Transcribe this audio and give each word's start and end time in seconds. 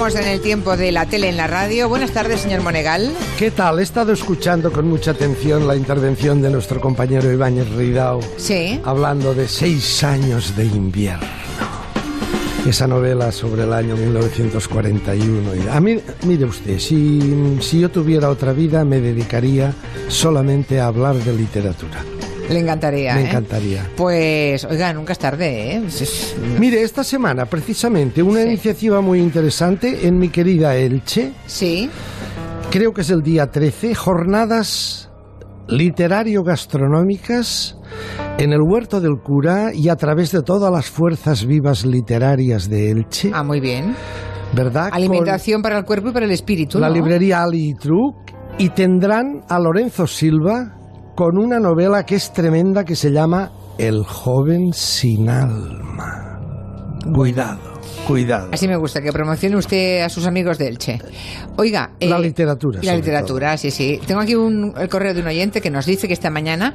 En 0.00 0.26
el 0.26 0.40
tiempo 0.40 0.78
de 0.78 0.92
la 0.92 1.04
tele 1.04 1.28
en 1.28 1.36
la 1.36 1.46
radio. 1.46 1.86
Buenas 1.86 2.12
tardes, 2.12 2.40
señor 2.40 2.62
Monegal. 2.62 3.12
¿Qué 3.38 3.50
tal? 3.50 3.78
He 3.78 3.82
estado 3.82 4.14
escuchando 4.14 4.72
con 4.72 4.88
mucha 4.88 5.10
atención 5.10 5.68
la 5.68 5.76
intervención 5.76 6.40
de 6.40 6.48
nuestro 6.48 6.80
compañero 6.80 7.30
Ibáñez 7.30 7.68
Ridao. 7.68 8.20
Sí. 8.38 8.80
Hablando 8.82 9.34
de 9.34 9.46
seis 9.46 10.02
años 10.02 10.56
de 10.56 10.64
invierno. 10.64 11.26
Esa 12.66 12.86
novela 12.86 13.30
sobre 13.30 13.64
el 13.64 13.74
año 13.74 13.94
1941. 13.94 15.54
Y 15.56 15.68
A 15.68 15.78
mí, 15.80 16.00
mire 16.26 16.46
usted, 16.46 16.78
si, 16.78 17.58
si 17.60 17.80
yo 17.80 17.90
tuviera 17.90 18.30
otra 18.30 18.54
vida 18.54 18.86
me 18.86 19.02
dedicaría 19.02 19.74
solamente 20.08 20.80
a 20.80 20.86
hablar 20.86 21.16
de 21.16 21.34
literatura. 21.34 22.02
Le 22.50 22.58
encantaría. 22.58 23.14
Me 23.14 23.22
¿eh? 23.22 23.26
encantaría. 23.28 23.86
Pues, 23.96 24.64
oiga, 24.64 24.92
nunca 24.92 25.12
es 25.12 25.18
tarde, 25.18 25.76
¿eh? 25.76 25.82
Mire, 26.58 26.82
esta 26.82 27.04
semana 27.04 27.46
precisamente 27.46 28.22
una 28.22 28.40
Sí. 28.42 28.48
iniciativa 28.48 29.00
muy 29.00 29.20
interesante 29.20 30.06
en 30.06 30.18
mi 30.18 30.28
querida 30.30 30.74
Elche. 30.76 31.32
Sí. 31.46 31.88
creo 32.70 32.92
que 32.92 33.00
es 33.02 33.10
el 33.10 33.22
día 33.22 33.46
13, 33.50 33.94
jornadas 33.94 35.10
literario-gastronómicas 35.68 37.76
en 38.38 38.52
el 38.52 38.60
Huerto 38.62 39.00
del 39.00 39.18
Cura 39.22 39.70
y 39.74 39.88
a 39.88 39.96
través 39.96 40.32
de 40.32 40.42
todas 40.42 40.72
las 40.72 40.88
fuerzas 40.90 41.44
vivas 41.46 41.84
literarias 41.84 42.68
de 42.68 42.90
Elche, 42.90 43.30
Ah, 43.34 43.42
muy 43.42 43.60
bien. 43.60 43.94
¿verdad? 44.54 44.88
Alimentación 44.92 45.62
para 45.62 45.78
el 45.78 45.84
cuerpo 45.84 46.08
y 46.08 46.12
para 46.12 46.26
el 46.26 46.32
espíritu. 46.32 46.78
La 46.78 46.88
¿no? 46.88 46.94
librería 46.94 47.42
Ali 47.42 47.70
y 47.70 47.74
Truc 47.74 48.16
y 48.58 48.70
tendrán 48.70 49.42
a 49.48 49.58
Lorenzo 49.60 50.06
Silva 50.06 50.76
con 51.14 51.38
una 51.38 51.58
novela 51.60 52.04
que 52.04 52.16
es 52.16 52.32
tremenda 52.32 52.84
que 52.84 52.96
se 52.96 53.10
llama 53.10 53.50
El 53.78 54.04
joven 54.04 54.72
sin 54.72 55.28
alma. 55.28 56.40
Cuidado, 57.14 57.69
cuidado. 58.06 58.48
Así 58.52 58.68
me 58.68 58.76
gusta, 58.76 59.00
que 59.00 59.12
promocione 59.12 59.56
usted 59.56 60.02
a 60.02 60.08
sus 60.08 60.26
amigos 60.26 60.58
de 60.58 60.68
Elche. 60.68 61.00
Oiga. 61.56 61.92
La 62.00 62.18
literatura, 62.18 62.80
La 62.82 62.94
literatura, 62.94 63.56
sí, 63.56 63.70
sí. 63.70 64.00
Tengo 64.06 64.20
aquí 64.20 64.34
un, 64.34 64.74
el 64.76 64.88
correo 64.88 65.14
de 65.14 65.20
un 65.20 65.26
oyente 65.26 65.60
que 65.60 65.70
nos 65.70 65.86
dice 65.86 66.06
que 66.06 66.14
esta 66.14 66.30
mañana 66.30 66.74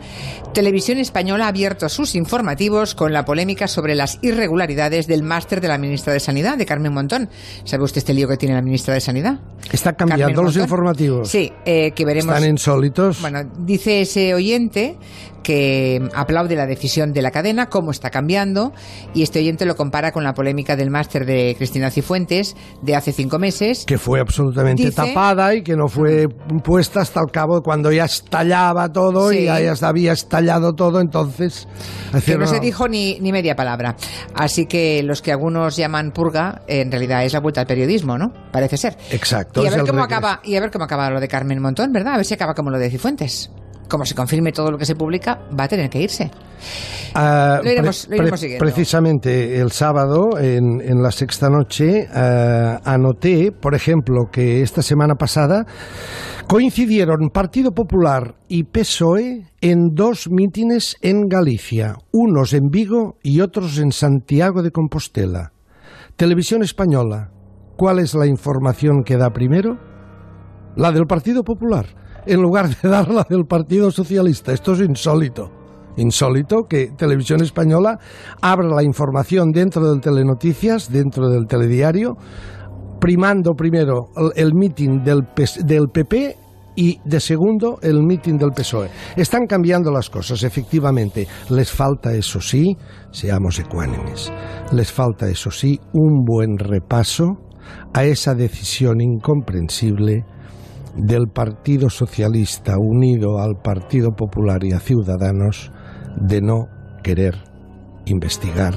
Televisión 0.53 0.97
Española 0.97 1.45
ha 1.45 1.49
abierto 1.49 1.89
sus 1.89 2.15
informativos 2.15 2.95
con 2.95 3.13
la 3.13 3.25
polémica 3.25 3.67
sobre 3.67 3.95
las 3.95 4.19
irregularidades 4.21 5.07
del 5.07 5.23
máster 5.23 5.61
de 5.61 5.67
la 5.67 5.77
ministra 5.77 6.13
de 6.13 6.19
Sanidad, 6.19 6.57
de 6.57 6.65
Carmen 6.65 6.93
Montón. 6.93 7.29
¿Sabe 7.63 7.83
usted 7.83 7.99
este 7.99 8.13
lío 8.13 8.27
que 8.27 8.37
tiene 8.37 8.55
la 8.55 8.61
ministra 8.61 8.93
de 8.93 9.01
Sanidad? 9.01 9.39
Está 9.71 9.93
cambiando 9.93 10.43
los 10.43 10.55
informativos. 10.57 11.29
Sí, 11.29 11.51
eh, 11.65 11.91
que 11.91 12.05
veremos. 12.05 12.35
Están 12.35 12.49
insólitos. 12.49 13.21
Bueno, 13.21 13.43
dice 13.59 14.01
ese 14.01 14.33
oyente 14.33 14.97
que 15.45 16.01
aplaude 16.15 16.55
la 16.55 16.65
decisión 16.65 17.13
de 17.13 17.21
la 17.21 17.29
cadena, 17.29 17.67
cómo 17.67 17.91
está 17.91 18.09
cambiando, 18.09 18.73
y 19.13 19.21
este 19.21 19.39
oyente 19.39 19.65
lo 19.65 19.75
compara 19.75 20.11
con 20.11 20.23
la 20.23 20.33
polémica 20.33 20.75
del 20.75 20.89
máster 20.95 21.25
de 21.25 21.55
Cristina 21.57 21.91
Cifuentes 21.91 22.55
de 22.81 22.95
hace 22.95 23.11
cinco 23.11 23.37
meses. 23.37 23.83
que 23.85 23.97
fue 23.97 24.21
absolutamente 24.21 24.83
Dice- 24.85 24.95
tapada 24.95 25.53
y 25.53 25.61
que 25.61 25.75
no 25.75 25.87
fue 25.89 26.27
puesta 26.63 27.01
hasta 27.01 27.19
el 27.19 27.31
cabo 27.31 27.61
cuando 27.61 27.91
ya 27.91 28.05
estallaba 28.05 28.89
todo 28.93 29.29
Sí. 29.31 29.39
y 29.39 29.45
ya, 29.45 29.59
ya 29.59 29.75
se 29.75 29.85
había 29.85 30.13
estallado 30.13 30.73
todo, 30.73 31.01
entonces... 31.01 31.67
Que 32.25 32.37
no 32.37 32.47
se 32.47 32.59
dijo 32.61 32.87
ni, 32.87 33.19
ni 33.19 33.31
media 33.33 33.55
palabra. 33.55 33.97
Así 34.33 34.67
que 34.67 35.03
los 35.03 35.21
que 35.21 35.31
algunos 35.33 35.75
llaman 35.75 36.11
purga, 36.11 36.61
en 36.67 36.89
realidad 36.89 37.25
es 37.25 37.33
la 37.33 37.41
vuelta 37.41 37.61
al 37.61 37.67
periodismo, 37.67 38.17
¿no? 38.17 38.31
Parece 38.53 38.77
ser. 38.77 38.97
Exacto. 39.11 39.61
Y 39.63 39.67
a 39.67 39.71
ver 39.71 39.81
cómo 39.85 40.03
acaba, 40.03 40.39
y 40.43 40.55
a 40.55 40.61
ver 40.61 40.71
cómo 40.71 40.85
acaba 40.85 41.09
lo 41.09 41.19
de 41.19 41.27
Carmen 41.27 41.61
Montón, 41.61 41.91
¿verdad? 41.91 42.13
A 42.13 42.17
ver 42.17 42.25
si 42.25 42.33
acaba 42.33 42.53
como 42.53 42.69
lo 42.69 42.79
de 42.79 42.89
Cifuentes. 42.89 43.51
Como 43.87 44.05
se 44.05 44.15
confirme 44.15 44.51
todo 44.51 44.71
lo 44.71 44.77
que 44.77 44.85
se 44.85 44.95
publica, 44.95 45.39
va 45.57 45.65
a 45.65 45.67
tener 45.67 45.89
que 45.89 46.01
irse. 46.01 46.31
Ah, 47.13 47.59
Lo 47.63 47.69
iremos- 47.69 48.07
lo 48.09 48.15
iremos 48.15 48.39
siguiendo. 48.39 48.63
Precisamente 48.63 49.59
el 49.59 49.71
sábado, 49.71 50.37
en, 50.39 50.81
en 50.81 51.01
la 51.01 51.11
sexta 51.11 51.49
noche, 51.49 52.07
ah, 52.13 52.81
anoté, 52.83 53.51
por 53.51 53.75
ejemplo, 53.75 54.25
que 54.31 54.61
esta 54.61 54.81
semana 54.81 55.15
pasada 55.15 55.65
coincidieron 56.47 57.29
Partido 57.33 57.71
Popular 57.71 58.35
y 58.47 58.63
PSOE 58.63 59.47
en 59.61 59.89
dos 59.93 60.27
mítines 60.29 60.95
en 61.01 61.27
Galicia, 61.27 61.95
unos 62.11 62.53
en 62.53 62.67
Vigo 62.69 63.15
y 63.23 63.41
otros 63.41 63.77
en 63.79 63.91
Santiago 63.91 64.61
de 64.61 64.71
Compostela. 64.71 65.51
Televisión 66.15 66.63
Española, 66.63 67.29
¿cuál 67.77 67.99
es 67.99 68.13
la 68.15 68.27
información 68.27 69.03
que 69.03 69.17
da 69.17 69.29
primero? 69.31 69.77
La 70.75 70.91
del 70.91 71.05
Partido 71.05 71.43
Popular, 71.43 71.85
en 72.25 72.41
lugar 72.41 72.69
de 72.69 72.89
dar 72.89 73.09
la 73.09 73.25
del 73.29 73.45
Partido 73.45 73.91
Socialista. 73.91 74.53
Esto 74.53 74.73
es 74.73 74.81
insólito. 74.81 75.51
Insólito 75.97 76.63
que 76.67 76.91
Televisión 76.97 77.41
Española 77.41 77.97
abra 78.41 78.67
la 78.67 78.83
información 78.83 79.51
dentro 79.51 79.89
del 79.89 80.01
Telenoticias, 80.01 80.91
dentro 80.91 81.29
del 81.29 81.47
telediario, 81.47 82.17
primando 82.99 83.53
primero 83.53 84.09
el, 84.35 84.53
mitin 84.53 85.03
del, 85.03 85.21
del 85.63 85.87
PP 85.93 86.35
y 86.75 86.99
de 87.05 87.19
segundo 87.21 87.79
el 87.81 88.03
mitin 88.03 88.37
del 88.37 88.51
PSOE. 88.51 88.89
Están 89.15 89.45
cambiando 89.47 89.89
las 89.91 90.09
cosas, 90.09 90.43
efectivamente. 90.43 91.27
Les 91.49 91.71
falta, 91.71 92.13
eso 92.13 92.41
sí, 92.41 92.75
seamos 93.11 93.59
ecuánimes, 93.59 94.33
les 94.73 94.91
falta, 94.91 95.29
eso 95.29 95.49
sí, 95.49 95.79
un 95.93 96.25
buen 96.25 96.57
repaso 96.57 97.37
a 97.93 98.03
esa 98.03 98.35
decisión 98.35 98.99
incomprensible 98.99 100.25
del 100.95 101.27
Partido 101.27 101.89
Socialista 101.89 102.77
unido 102.77 103.39
al 103.39 103.55
Partido 103.61 104.11
Popular 104.15 104.63
y 104.63 104.71
a 104.73 104.79
Ciudadanos 104.79 105.71
de 106.15 106.41
no 106.41 106.67
querer 107.03 107.35
investigar 108.05 108.73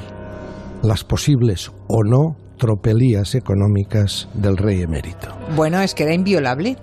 las 0.83 1.05
posibles 1.05 1.71
o 1.89 2.03
no 2.05 2.37
tropelías 2.57 3.35
económicas 3.35 4.29
del 4.35 4.57
rey 4.57 4.83
emérito. 4.83 5.29
Bueno, 5.55 5.81
es 5.81 5.95
que 5.95 6.03
era 6.05 6.15
inviolable 6.15 6.77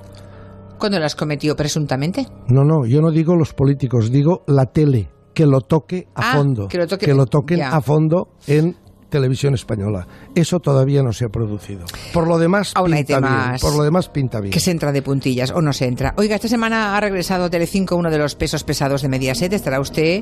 cuando 0.79 0.99
las 0.99 1.15
cometió 1.15 1.55
presuntamente. 1.55 2.27
No, 2.47 2.63
no, 2.63 2.85
yo 2.85 3.01
no 3.01 3.11
digo 3.11 3.35
los 3.35 3.53
políticos, 3.53 4.11
digo 4.11 4.43
la 4.47 4.67
tele, 4.67 5.09
que 5.33 5.45
lo 5.45 5.59
toque 5.61 6.07
a 6.15 6.31
Ah, 6.31 6.37
fondo, 6.37 6.67
que 6.67 6.77
lo 6.77 6.87
toque- 6.87 7.13
toquen 7.29 7.57
ya. 7.59 7.75
a 7.75 7.81
fondo 7.81 8.29
en 8.47 8.75
televisión 9.15 9.53
española. 9.53 10.05
Eso 10.35 10.59
todavía 10.59 11.01
no 11.01 11.13
se 11.13 11.23
ha 11.23 11.29
producido. 11.29 11.85
Por 12.13 12.27
lo 12.27 12.37
demás, 12.37 12.73
Aún 12.75 12.93
hay 12.93 13.05
pinta 13.05 13.21
bien. 13.21 13.59
Por 13.61 13.77
lo 13.77 13.83
demás, 13.83 14.09
pinta 14.09 14.41
bien. 14.41 14.51
Que 14.51 14.59
se 14.59 14.71
entra 14.71 14.91
de 14.91 15.01
puntillas 15.01 15.51
o 15.51 15.61
no 15.61 15.71
se 15.71 15.85
entra. 15.85 16.13
Oiga, 16.17 16.35
esta 16.35 16.49
semana 16.49 16.97
ha 16.97 16.99
regresado 16.99 17.45
a 17.45 17.49
Telecinco 17.49 17.95
uno 17.95 18.11
de 18.11 18.17
los 18.17 18.35
pesos 18.35 18.65
pesados 18.65 19.01
de 19.01 19.07
Mediaset. 19.07 19.53
Estará 19.53 19.79
usted, 19.79 20.21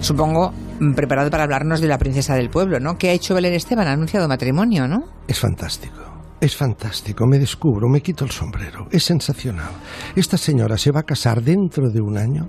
supongo, 0.00 0.52
mm, 0.80 0.94
preparado 0.94 1.30
para 1.30 1.44
hablarnos 1.44 1.80
de 1.80 1.86
la 1.86 1.98
princesa 1.98 2.34
del 2.34 2.50
pueblo, 2.50 2.80
¿no? 2.80 2.98
¿Qué 2.98 3.10
ha 3.10 3.12
hecho 3.12 3.34
Belén 3.34 3.54
Esteban? 3.54 3.86
Ha 3.86 3.92
anunciado 3.92 4.26
matrimonio, 4.26 4.88
¿no? 4.88 5.04
Es 5.28 5.38
fantástico. 5.38 6.00
Es 6.40 6.56
fantástico, 6.56 7.24
me 7.28 7.38
descubro, 7.38 7.88
me 7.88 8.00
quito 8.00 8.24
el 8.24 8.32
sombrero. 8.32 8.88
Es 8.90 9.04
sensacional. 9.04 9.70
Esta 10.16 10.36
señora 10.36 10.76
se 10.76 10.90
va 10.90 11.00
a 11.00 11.04
casar 11.04 11.40
dentro 11.40 11.88
de 11.90 12.00
un 12.00 12.18
año 12.18 12.48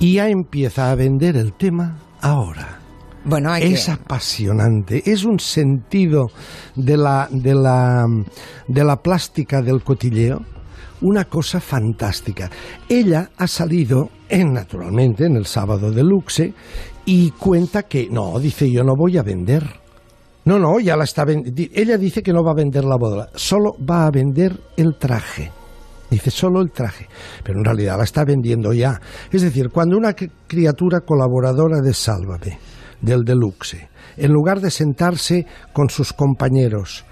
y 0.00 0.14
ya 0.14 0.28
empieza 0.28 0.90
a 0.90 0.96
vender 0.96 1.36
el 1.36 1.52
tema 1.52 1.98
ahora. 2.20 2.79
Bueno, 3.24 3.52
hay 3.52 3.74
Es 3.74 3.86
que... 3.86 3.92
apasionante, 3.92 5.02
es 5.04 5.24
un 5.24 5.38
sentido 5.38 6.28
de 6.74 6.96
la, 6.96 7.28
de 7.30 7.54
la, 7.54 8.06
de 8.66 8.84
la 8.84 8.96
plástica 8.96 9.60
del 9.60 9.82
cotilleo, 9.82 10.40
una 11.02 11.26
cosa 11.26 11.60
fantástica. 11.60 12.50
Ella 12.88 13.30
ha 13.36 13.46
salido, 13.46 14.08
en, 14.28 14.52
naturalmente, 14.52 15.26
en 15.26 15.36
el 15.36 15.46
sábado 15.46 15.90
de 15.90 16.02
Luxe 16.02 16.54
y 17.04 17.30
cuenta 17.32 17.82
que, 17.84 18.08
no, 18.10 18.38
dice, 18.38 18.70
yo 18.70 18.82
no 18.84 18.94
voy 18.96 19.18
a 19.18 19.22
vender. 19.22 19.64
No, 20.46 20.58
no, 20.58 20.80
ya 20.80 20.96
la 20.96 21.04
está 21.04 21.24
vendiendo. 21.26 21.62
Ella 21.74 21.98
dice 21.98 22.22
que 22.22 22.32
no 22.32 22.42
va 22.42 22.52
a 22.52 22.54
vender 22.54 22.84
la 22.84 22.96
boda, 22.96 23.28
solo 23.34 23.74
va 23.88 24.06
a 24.06 24.10
vender 24.10 24.58
el 24.76 24.96
traje. 24.98 25.50
Dice 26.10 26.30
solo 26.30 26.60
el 26.60 26.70
traje, 26.72 27.06
pero 27.44 27.58
en 27.58 27.64
realidad 27.64 27.96
la 27.98 28.04
está 28.04 28.24
vendiendo 28.24 28.72
ya. 28.72 28.98
Es 29.30 29.42
decir, 29.42 29.68
cuando 29.70 29.96
una 29.96 30.10
cri- 30.16 30.30
criatura 30.48 31.00
colaboradora 31.02 31.80
de 31.80 31.94
Sálvame, 31.94 32.58
del 33.00 33.24
Deluxe, 33.24 33.88
en 34.16 34.32
lugar 34.32 34.60
de 34.60 34.70
sentarse 34.70 35.46
con 35.72 35.90
sus 35.90 36.12
compañeros, 36.12 37.04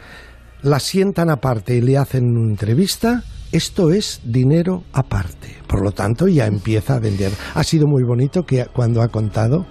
la 0.63 0.81
sientan 0.81 1.31
aparte 1.31 1.77
y 1.77 1.81
le 1.81 1.97
hacen 1.97 2.25
una 2.37 2.51
entrevista, 2.51 3.23
esto 3.53 3.91
es 3.91 4.21
dinero 4.25 4.83
aparte. 4.93 5.57
Por 5.67 5.83
lo 5.83 5.93
tanto, 5.93 6.27
ya 6.29 6.47
empieza 6.47 6.97
a 6.97 6.99
vender. 6.99 7.33
Ha 7.55 7.65
sido 7.65 7.87
muy 7.87 8.03
bonito 8.03 8.45
que 8.45 8.67
cuando 8.67 9.03
ha 9.03 9.09
contado 9.09 9.67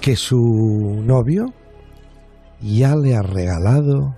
que 0.00 0.16
su 0.16 0.36
novio 1.04 1.52
ya 2.60 2.96
le 2.96 3.14
ha 3.14 3.22
regalado 3.22 4.16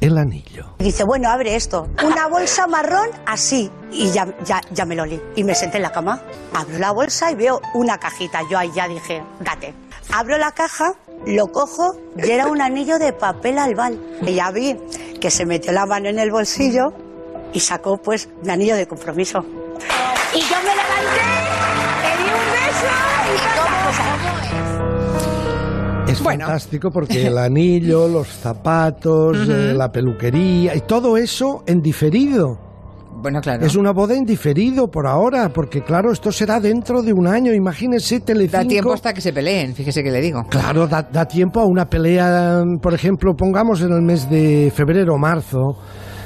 el 0.00 0.18
anillo. 0.18 0.74
Dice, 0.78 1.04
bueno, 1.04 1.30
abre 1.30 1.54
esto. 1.54 1.88
Una 2.04 2.26
bolsa 2.26 2.66
marrón 2.66 3.08
así. 3.24 3.70
Y 3.92 4.10
ya, 4.10 4.26
ya, 4.44 4.60
ya 4.72 4.84
me 4.84 4.96
lo 4.96 5.04
olí. 5.04 5.20
Y 5.36 5.44
me 5.44 5.54
senté 5.54 5.76
en 5.76 5.84
la 5.84 5.92
cama. 5.92 6.20
Abro 6.52 6.78
la 6.78 6.92
bolsa 6.92 7.30
y 7.30 7.36
veo 7.36 7.60
una 7.74 7.98
cajita. 7.98 8.40
Yo 8.50 8.58
ahí 8.58 8.70
ya 8.74 8.88
dije, 8.88 9.22
date. 9.40 9.72
Abro 10.14 10.36
la 10.36 10.52
caja, 10.52 10.94
lo 11.26 11.50
cojo 11.50 11.96
y 12.22 12.30
era 12.30 12.46
un 12.46 12.60
anillo 12.60 12.98
de 12.98 13.14
papel 13.14 13.56
albal. 13.56 13.98
Y 14.20 14.34
ya 14.34 14.50
vi 14.50 14.76
que 15.20 15.30
se 15.30 15.46
metió 15.46 15.72
la 15.72 15.86
mano 15.86 16.10
en 16.10 16.18
el 16.18 16.30
bolsillo 16.30 16.92
y 17.54 17.60
sacó 17.60 17.96
pues 17.96 18.28
mi 18.42 18.50
anillo 18.50 18.76
de 18.76 18.86
compromiso. 18.86 19.38
Y 20.34 20.40
yo 20.40 20.56
me 20.58 20.74
levanté, 20.76 21.22
le 22.02 22.10
di 22.18 22.28
un 22.28 22.44
beso 22.52 22.92
y 23.32 23.36
toda 23.56 23.70
la 23.70 23.78
cosa. 23.86 24.04
Es 26.12 26.18
fantástico 26.20 26.90
porque 26.90 27.26
el 27.28 27.38
anillo, 27.38 28.06
los 28.06 28.28
zapatos, 28.28 29.48
eh, 29.48 29.72
la 29.74 29.90
peluquería 29.90 30.74
y 30.74 30.82
todo 30.82 31.16
eso 31.16 31.64
en 31.66 31.80
diferido. 31.80 32.61
Bueno, 33.22 33.40
claro. 33.40 33.64
Es 33.64 33.76
una 33.76 33.92
boda 33.92 34.16
en 34.16 34.24
diferido 34.24 34.88
por 34.88 35.06
ahora, 35.06 35.48
porque 35.50 35.82
claro, 35.82 36.10
esto 36.10 36.32
será 36.32 36.58
dentro 36.58 37.02
de 37.02 37.12
un 37.12 37.28
año. 37.28 37.54
Imagínese 37.54 38.18
Telecinco. 38.18 38.58
Da 38.58 38.68
tiempo 38.68 38.92
hasta 38.92 39.14
que 39.14 39.20
se 39.20 39.32
peleen, 39.32 39.74
fíjese 39.74 40.02
que 40.02 40.10
le 40.10 40.20
digo. 40.20 40.42
Claro, 40.50 40.88
da, 40.88 41.02
da 41.02 41.24
tiempo 41.24 41.60
a 41.60 41.64
una 41.64 41.86
pelea, 41.88 42.64
por 42.82 42.94
ejemplo, 42.94 43.34
pongamos 43.36 43.80
en 43.82 43.92
el 43.92 44.02
mes 44.02 44.28
de 44.28 44.72
febrero 44.74 45.14
o 45.14 45.18
marzo, 45.18 45.78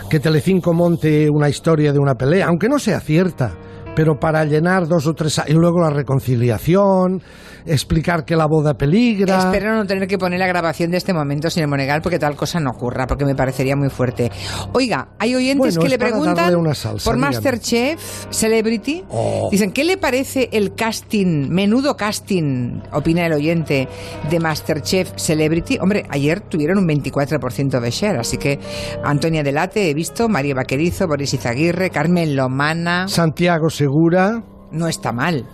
que 0.08 0.20
Telecinco 0.20 0.72
monte 0.72 1.28
una 1.28 1.50
historia 1.50 1.92
de 1.92 1.98
una 1.98 2.14
pelea, 2.14 2.46
aunque 2.46 2.66
no 2.66 2.78
sea 2.78 2.98
cierta 3.00 3.52
pero 3.96 4.20
para 4.20 4.44
llenar 4.44 4.86
dos 4.86 5.06
o 5.06 5.14
tres 5.14 5.40
y 5.48 5.54
luego 5.54 5.80
la 5.80 5.88
reconciliación, 5.88 7.22
explicar 7.64 8.26
que 8.26 8.36
la 8.36 8.46
boda 8.46 8.74
peligra. 8.74 9.38
Espero 9.38 9.74
no 9.74 9.86
tener 9.86 10.06
que 10.06 10.18
poner 10.18 10.38
la 10.38 10.46
grabación 10.46 10.90
de 10.90 10.98
este 10.98 11.14
momento, 11.14 11.48
señor 11.48 11.70
Monegal, 11.70 12.02
porque 12.02 12.18
tal 12.18 12.36
cosa 12.36 12.60
no 12.60 12.70
ocurra, 12.70 13.06
porque 13.06 13.24
me 13.24 13.34
parecería 13.34 13.74
muy 13.74 13.88
fuerte. 13.88 14.30
Oiga, 14.72 15.08
hay 15.18 15.34
oyentes 15.34 15.76
Bueno, 15.76 15.80
que 15.80 15.88
le 15.88 15.98
preguntan 15.98 16.54
una 16.56 16.74
salsa, 16.74 17.04
por 17.10 17.16
dígame. 17.16 17.34
Masterchef 17.34 18.26
Celebrity. 18.30 19.02
Oh. 19.08 19.48
Dicen, 19.50 19.72
¿qué 19.72 19.84
le 19.84 19.96
parece 19.96 20.50
el 20.52 20.74
casting, 20.74 21.48
menudo 21.48 21.96
casting, 21.96 22.82
opina 22.92 23.24
el 23.24 23.32
oyente, 23.32 23.88
de 24.28 24.40
Masterchef 24.40 25.12
Celebrity? 25.16 25.78
Hombre, 25.80 26.04
ayer 26.10 26.40
tuvieron 26.40 26.78
un 26.78 26.86
24% 26.86 27.80
de 27.80 27.90
share, 27.90 28.18
así 28.18 28.36
que 28.36 28.60
Antonia 29.02 29.42
Delate, 29.42 29.88
he 29.88 29.94
visto, 29.94 30.28
María 30.28 30.54
Vaquerizo, 30.54 31.06
Boris 31.08 31.32
Izaguirre, 31.32 31.88
Carmen 31.88 32.36
Lomana. 32.36 33.08
Santiago 33.08 33.70
Segura 33.86 34.42
No 34.72 34.88
está 34.88 35.12
mal. 35.12 35.46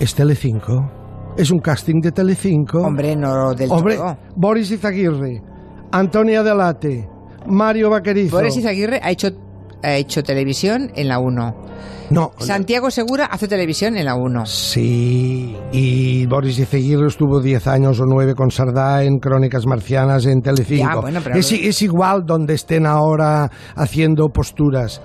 es 0.00 0.12
Telecinco. 0.12 0.90
Es 1.36 1.52
un 1.52 1.60
casting 1.60 2.00
de 2.00 2.10
Telecinco. 2.10 2.80
Hombre, 2.80 3.14
no 3.14 3.54
del 3.54 3.70
Hombre, 3.70 3.94
todo. 3.96 4.16
Boris 4.34 4.72
Izaguirre, 4.72 5.40
Antonia 5.92 6.42
Delate, 6.42 7.08
Mario 7.46 7.90
Vaquerizo. 7.90 8.36
Boris 8.36 8.56
Izaguirre 8.56 8.98
ha 9.00 9.12
hecho, 9.12 9.28
ha 9.82 9.94
hecho 9.94 10.22
televisión 10.22 10.90
en 10.94 11.08
la 11.08 11.18
1. 11.18 11.54
No, 12.10 12.32
Santiago 12.38 12.90
Segura 12.90 13.26
hace 13.26 13.48
televisión 13.48 13.96
en 13.96 14.06
la 14.06 14.14
1. 14.14 14.46
Sí, 14.46 15.54
y 15.72 16.24
Boris 16.26 16.58
Izaguirre 16.58 17.06
estuvo 17.08 17.40
10 17.40 17.66
años 17.66 18.00
o 18.00 18.04
9 18.06 18.34
con 18.34 18.50
Sardá 18.50 19.04
en 19.04 19.18
Crónicas 19.18 19.66
Marcianas 19.66 20.24
en 20.24 20.40
Telecinco. 20.40 20.88
Ya, 20.94 20.96
bueno, 21.00 21.20
pero- 21.22 21.36
es, 21.36 21.52
es 21.52 21.82
igual 21.82 22.24
donde 22.24 22.54
estén 22.54 22.86
ahora 22.86 23.50
haciendo 23.76 24.28
posturas. 24.28 25.02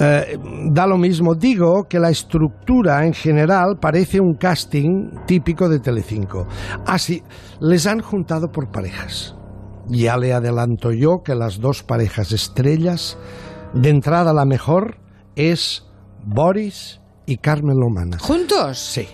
Eh, 0.00 0.38
da 0.72 0.86
lo 0.86 0.96
mismo. 0.96 1.34
Digo 1.34 1.84
que 1.88 1.98
la 1.98 2.10
estructura 2.10 3.04
en 3.04 3.14
general 3.14 3.78
parece 3.80 4.20
un 4.20 4.34
casting 4.34 5.10
típico 5.26 5.68
de 5.68 5.80
Telecinco. 5.80 6.46
Así, 6.86 7.22
les 7.60 7.86
han 7.86 8.00
juntado 8.00 8.48
por 8.52 8.70
parejas. 8.70 9.36
Ya 9.88 10.16
le 10.16 10.32
adelanto 10.32 10.92
yo 10.92 11.22
que 11.24 11.34
las 11.34 11.60
dos 11.60 11.82
parejas 11.82 12.32
estrellas, 12.32 13.18
de 13.74 13.90
entrada 13.90 14.32
la 14.32 14.44
mejor, 14.44 14.98
es 15.36 15.84
Boris 16.24 17.00
y 17.26 17.36
Carmen 17.38 17.76
Lomana. 17.76 18.18
¿Juntos? 18.18 18.78
Sí. 18.78 19.06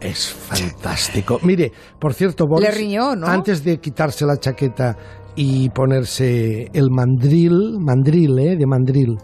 Es 0.00 0.30
fantástico. 0.30 1.38
Mire, 1.44 1.72
por 2.00 2.12
cierto, 2.12 2.46
Boris, 2.46 2.68
Le 2.68 2.74
riñó, 2.74 3.14
¿no? 3.14 3.26
antes 3.26 3.64
de 3.64 3.78
quitarse 3.78 4.26
la 4.26 4.36
chaqueta 4.36 4.96
y 5.36 5.70
ponerse 5.70 6.68
el 6.72 6.90
mandril, 6.90 7.78
mandril, 7.80 8.38
¿eh? 8.38 8.56
De 8.56 8.66
mandril, 8.66 9.16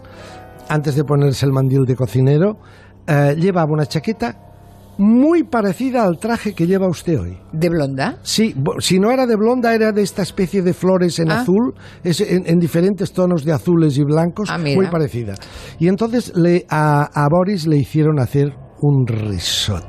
antes 0.69 0.95
de 0.95 1.03
ponerse 1.03 1.45
el 1.45 1.51
mandil 1.51 1.83
de 1.85 1.95
cocinero, 1.95 2.57
eh, 3.05 3.35
llevaba 3.37 3.71
una 3.71 3.85
chaqueta 3.85 4.48
muy 4.99 5.43
parecida 5.43 6.03
al 6.03 6.19
traje 6.19 6.53
que 6.53 6.67
lleva 6.67 6.87
usted 6.89 7.19
hoy. 7.19 7.37
¿De 7.53 7.69
blonda? 7.69 8.17
Sí, 8.21 8.53
si 8.79 8.99
no 8.99 9.11
era 9.11 9.25
de 9.25 9.35
blonda, 9.37 9.73
era 9.73 9.91
de 9.93 10.01
esta 10.01 10.21
especie 10.21 10.61
de 10.61 10.73
flores 10.73 11.17
en 11.19 11.31
Ah. 11.31 11.39
azul, 11.41 11.73
es 12.03 12.19
en, 12.21 12.43
en 12.45 12.59
diferentes 12.59 13.13
tonos 13.13 13.45
de 13.45 13.53
azules 13.53 13.97
y 13.97 14.03
blancos, 14.03 14.49
Ah, 14.51 14.57
muy 14.57 14.87
parecida. 14.91 15.35
Y 15.79 15.87
entonces 15.87 16.33
le, 16.35 16.65
a, 16.69 17.05
a 17.13 17.27
Boris 17.29 17.65
le 17.65 17.77
hicieron 17.77 18.19
hacer 18.19 18.53
un 18.81 19.07
risotto. 19.07 19.88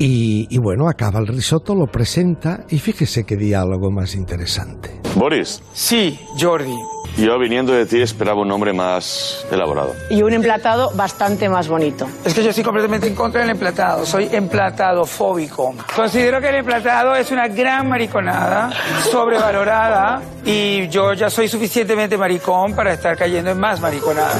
Y, 0.00 0.46
y 0.50 0.58
bueno, 0.58 0.88
acaba 0.88 1.18
el 1.18 1.26
risotto, 1.26 1.74
lo 1.74 1.86
presenta 1.86 2.60
y 2.70 2.78
fíjese 2.78 3.24
qué 3.24 3.36
diálogo 3.36 3.90
más 3.90 4.14
interesante. 4.14 5.00
Boris, 5.16 5.60
Sí, 5.72 6.20
Jordi. 6.38 6.76
yo 7.16 7.36
viniendo 7.40 7.72
de 7.72 7.84
ti 7.86 8.00
esperaba 8.00 8.40
un 8.42 8.46
nombre 8.48 8.72
más 8.72 9.44
elaborado. 9.50 9.94
y 10.10 10.22
un 10.22 10.32
emplatado 10.32 10.92
bastante 10.94 11.48
más 11.48 11.66
bonito. 11.66 12.06
Es 12.24 12.32
que 12.34 12.44
yo 12.44 12.50
estoy 12.50 12.62
completamente 12.62 13.08
en 13.08 13.16
contra 13.16 13.40
del 13.40 13.50
emplatado. 13.50 14.06
Soy 14.06 14.28
emplatadofóbico. 14.30 15.74
Considero 15.96 16.40
que 16.40 16.50
el 16.50 16.54
emplatado 16.56 17.16
es 17.16 17.32
una 17.32 17.48
gran 17.48 17.88
mariconada, 17.88 18.70
sobrevalorada, 19.10 20.22
y 20.44 20.86
yo 20.88 21.12
ya 21.14 21.28
soy 21.28 21.48
suficientemente 21.48 22.16
maricón 22.16 22.72
para 22.74 22.92
estar 22.92 23.16
cayendo 23.16 23.50
en 23.50 23.58
más 23.58 23.80
mariconadas. 23.80 24.36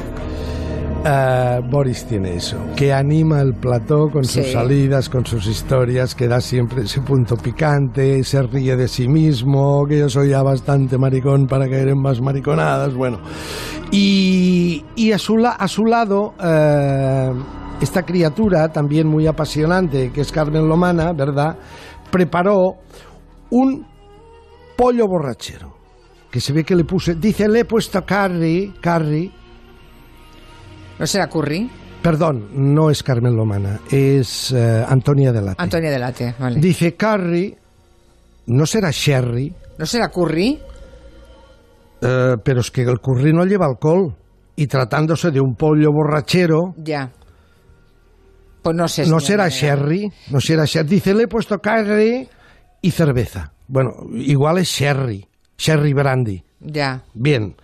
Ah, 1.02 1.60
Boris 1.64 2.04
tiene 2.04 2.34
eso, 2.36 2.58
que 2.76 2.92
anima 2.92 3.40
el 3.40 3.54
plató 3.54 4.10
con 4.10 4.22
sus 4.24 4.46
salidas, 4.52 5.08
con 5.08 5.24
sus 5.24 5.46
historias, 5.46 6.14
que 6.14 6.28
da 6.28 6.42
siempre 6.42 6.82
ese 6.82 7.00
punto 7.00 7.36
picante, 7.36 8.22
se 8.22 8.42
ríe 8.42 8.76
de 8.76 8.86
sí 8.86 9.08
mismo, 9.08 9.86
que 9.86 9.98
yo 9.98 10.10
soy 10.10 10.28
ya 10.30 10.42
bastante 10.42 10.98
maricón 10.98 11.46
para 11.46 11.68
caer 11.70 11.88
en 11.88 11.98
más 12.02 12.20
mariconadas, 12.20 12.92
bueno. 12.94 13.18
Y, 13.90 14.84
y 14.94 15.12
a, 15.12 15.18
su 15.18 15.38
la- 15.38 15.52
a 15.52 15.68
su 15.68 15.86
lado, 15.86 16.34
eh, 16.42 17.32
esta 17.80 18.02
criatura 18.02 18.70
también 18.70 19.06
muy 19.06 19.26
apasionante, 19.26 20.12
que 20.12 20.20
es 20.20 20.30
Carmen 20.30 20.68
Lomana, 20.68 21.14
¿verdad? 21.14 21.56
Preparó 22.10 22.74
un 23.48 23.86
pollo 24.76 25.08
borrachero, 25.08 25.72
que 26.30 26.40
se 26.40 26.52
ve 26.52 26.62
que 26.62 26.76
le 26.76 26.84
puse, 26.84 27.14
dice, 27.14 27.48
le 27.48 27.60
he 27.60 27.64
puesto 27.64 28.04
curry, 28.04 28.74
curry, 28.82 29.32
¿No 31.00 31.06
será 31.06 31.28
Curry? 31.28 31.68
Perdón, 32.02 32.48
no 32.52 32.90
es 32.90 33.02
Carmen 33.02 33.34
Lomana, 33.34 33.80
es 33.90 34.52
eh, 34.52 34.84
Antonia 34.86 35.32
Delate. 35.32 35.62
Antonia 35.62 35.90
Delate, 35.90 36.34
vale. 36.38 36.60
Dice 36.60 36.94
Carrie, 36.94 37.56
no 38.46 38.64
será 38.66 38.90
Sherry, 38.90 39.52
¿No 39.78 39.86
será 39.86 40.08
Curry? 40.10 40.58
eh, 42.02 42.36
pero 42.44 42.60
es 42.60 42.70
que 42.70 42.82
el 42.82 43.00
curry 43.00 43.32
no 43.32 43.44
lleva 43.44 43.66
alcohol. 43.66 44.14
Y 44.56 44.66
tratándose 44.66 45.30
de 45.30 45.40
un 45.40 45.54
pollo 45.54 45.90
borrachero, 45.90 46.74
Ya. 46.76 47.10
Pues 48.62 48.76
no 48.76 48.86
sé. 48.88 49.06
no 49.06 49.18
será. 49.20 49.48
Sherry, 49.48 50.10
no 50.30 50.38
será 50.40 50.66
Sherry. 50.66 50.86
Dice, 50.88 51.14
le 51.14 51.22
he 51.22 51.28
puesto 51.28 51.58
Carrie 51.60 52.28
y 52.82 52.90
cerveza. 52.90 53.52
Bueno, 53.68 53.90
igual 54.12 54.58
es 54.58 54.68
Sherry, 54.68 55.26
Sherry 55.56 55.94
Brandy. 55.94 56.42
Ya. 56.60 57.02
Bien. 57.14 57.56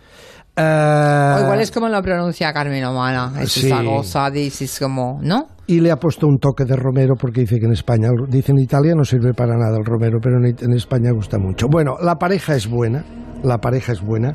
Eh, 0.57 1.35
O 1.37 1.41
igual 1.43 1.61
es 1.61 1.71
como 1.71 1.89
lo 1.89 2.01
pronuncia 2.01 2.53
Carmen 2.53 2.85
Omana. 2.85 3.33
Es 3.41 3.53
sí. 3.53 3.67
esa 3.67 3.85
cosa, 3.85 4.29
es 4.29 4.79
como, 4.81 5.19
¿no? 5.23 5.47
Y 5.67 5.81
le 5.81 5.91
ha 5.91 5.97
puesto 5.97 6.27
un 6.27 6.39
toque 6.39 6.65
de 6.65 6.77
romero 6.77 7.15
porque 7.21 7.41
dice 7.41 7.59
que 7.59 7.67
en 7.67 7.73
España, 7.73 8.09
dice 8.29 8.53
en 8.53 8.59
Italia 8.59 8.95
no 8.95 9.05
sirve 9.05 9.35
para 9.35 9.57
nada 9.57 9.77
el 9.79 9.85
romero, 9.85 10.19
pero 10.23 10.37
en, 10.39 10.57
en 10.59 10.73
España 10.73 11.11
gusta 11.13 11.39
mucho. 11.39 11.67
Bueno, 11.69 11.97
la 12.01 12.15
pareja 12.17 12.55
es 12.55 12.69
buena, 12.69 13.05
la 13.43 13.59
pareja 13.59 13.93
es 13.93 14.01
buena. 14.01 14.35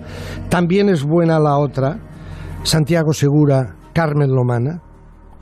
También 0.49 0.89
es 0.89 1.03
buena 1.03 1.39
la 1.39 1.57
otra, 1.57 1.97
Santiago 2.63 3.13
Segura, 3.13 3.75
Carmen 3.93 4.29
Lomana. 4.29 4.81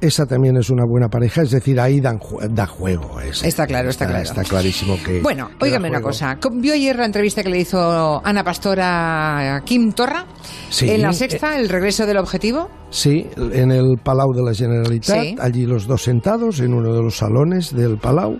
Esa 0.01 0.25
también 0.25 0.55
es 0.55 0.69
una 0.69 0.85
buena 0.85 1.09
pareja, 1.09 1.41
es 1.41 1.51
decir, 1.51 1.77
ahí 1.79 1.99
dan 1.99 2.19
ju- 2.19 2.47
da 2.49 2.65
juego. 2.65 3.19
ese. 3.19 3.47
Está 3.47 3.67
claro, 3.67 3.89
está 3.89 4.05
claro. 4.07 4.23
Está 4.23 4.43
clarísimo 4.43 4.95
que. 5.05 5.19
Bueno, 5.21 5.49
que 5.59 5.65
óigame 5.65 5.89
una 5.89 6.01
cosa. 6.01 6.37
¿Vio 6.53 6.73
ayer 6.73 6.95
la 6.95 7.05
entrevista 7.05 7.43
que 7.43 7.49
le 7.49 7.59
hizo 7.59 8.21
Ana 8.25 8.43
Pastora 8.43 9.55
a 9.57 9.61
Kim 9.61 9.91
Torra? 9.91 10.25
Sí. 10.69 10.89
En 10.89 11.01
la 11.01 11.11
sexta, 11.11 11.57
el 11.59 11.67
regreso 11.67 12.05
del 12.05 12.17
objetivo. 12.17 12.69
Sí, 12.89 13.27
en 13.51 13.71
el 13.71 13.97
Palau 14.03 14.31
de 14.33 14.41
la 14.43 14.53
Generalitat, 14.53 15.21
Sí. 15.21 15.35
allí 15.39 15.65
los 15.65 15.85
dos 15.85 16.01
sentados 16.03 16.61
en 16.61 16.73
uno 16.73 16.93
de 16.93 17.01
los 17.03 17.17
salones 17.17 17.75
del 17.75 17.97
Palau. 17.97 18.39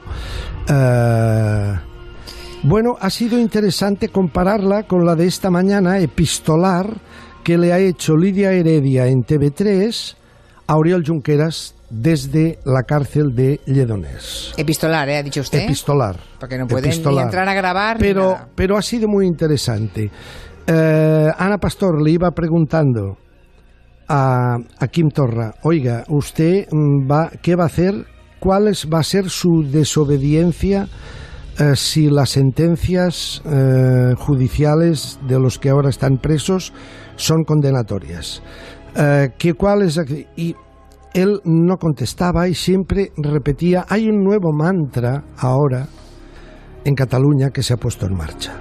Eh, 0.69 1.73
bueno, 2.63 2.95
ha 2.99 3.09
sido 3.09 3.37
interesante 3.37 4.09
compararla 4.09 4.83
con 4.83 5.05
la 5.05 5.15
de 5.15 5.27
esta 5.27 5.49
mañana, 5.49 5.99
epistolar, 5.99 6.87
que 7.43 7.57
le 7.57 7.73
ha 7.73 7.79
hecho 7.79 8.15
Lidia 8.15 8.51
Heredia 8.51 9.07
en 9.07 9.23
TV3 9.23 10.15
a 10.69 10.77
Oriol 10.77 11.03
Junqueras 11.03 11.73
desde 11.89 12.59
la 12.63 12.83
cárcel 12.83 13.33
de 13.33 13.59
Lledoners. 13.65 14.53
Epistolar, 14.55 15.09
¿eh? 15.09 15.17
Ha 15.17 15.23
dicho 15.23 15.41
usted. 15.41 15.63
Epistolar. 15.63 16.15
Porque 16.39 16.59
no 16.59 16.67
pueden 16.67 16.89
ni 16.89 16.95
Epistolar. 16.95 17.25
entrar 17.25 17.49
a 17.49 17.53
grabar 17.55 17.95
ni 17.97 18.01
Pero, 18.07 18.21
nada. 18.33 18.47
pero 18.53 18.77
ha 18.77 18.81
sido 18.83 19.07
muy 19.07 19.25
interesante. 19.25 20.11
Eh, 20.67 21.27
Ana 21.38 21.57
Pastor 21.57 21.99
le 22.03 22.11
iba 22.11 22.29
preguntando 22.29 23.17
a, 24.07 24.57
a 24.79 24.88
Kim 24.88 25.09
Torra, 25.09 25.53
oiga, 25.63 26.03
¿usted 26.09 26.67
mm, 26.71 27.09
va, 27.11 27.31
qué 27.41 27.55
va 27.55 27.63
a 27.63 27.67
hacer? 27.67 28.05
¿Cuál 28.39 28.67
es- 28.67 28.88
va 28.88 28.99
a 28.99 29.03
ser 29.03 29.29
su 29.29 29.63
desobediencia 29.71 30.88
eh, 31.59 31.75
si 31.75 32.09
las 32.11 32.29
sentencias 32.29 33.41
eh, 33.45 34.13
judiciales 34.17 35.19
de 35.27 35.39
los 35.39 35.57
que 35.57 35.69
ahora 35.69 35.89
están 35.89 36.17
presos 36.17 36.73
son 37.15 37.43
condenatorias? 37.43 38.41
Eh, 38.96 39.29
¿qué, 39.38 39.53
cuál 39.53 39.84
es, 39.84 40.00
y 40.36 40.55
él 41.13 41.41
no 41.43 41.77
contestaba 41.77 42.48
y 42.48 42.53
siempre 42.53 43.12
repetía, 43.17 43.86
hay 43.89 44.08
un 44.08 44.24
nuevo 44.24 44.51
mantra 44.53 45.24
ahora 45.38 45.88
en 46.86 46.96
Cataluña 46.96 47.50
que 47.50 47.63
se 47.63 47.74
ha 47.74 47.77
puesto 47.77 48.05
en 48.05 48.15
marcha. 48.15 48.53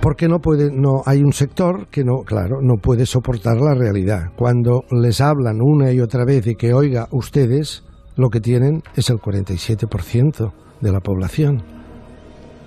Porque 0.00 0.28
no 0.28 0.38
puede, 0.38 0.70
no 0.70 1.02
hay 1.06 1.22
un 1.22 1.32
sector 1.32 1.88
que 1.88 2.04
no, 2.04 2.22
claro, 2.24 2.58
no 2.60 2.74
puede 2.76 3.06
soportar 3.06 3.56
la 3.56 3.74
realidad. 3.74 4.32
Cuando 4.36 4.82
les 4.90 5.20
hablan 5.22 5.60
una 5.62 5.92
y 5.92 6.00
otra 6.00 6.26
vez 6.26 6.44
de 6.44 6.54
que 6.54 6.74
oiga 6.74 7.08
ustedes, 7.10 7.82
lo 8.16 8.28
que 8.28 8.40
tienen 8.40 8.82
es 8.96 9.08
el 9.08 9.16
47% 9.16 10.52
de 10.80 10.92
la 10.92 11.00
población. 11.00 11.62